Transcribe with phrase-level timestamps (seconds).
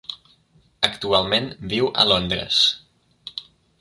[0.87, 2.63] Actualment viu a Londres.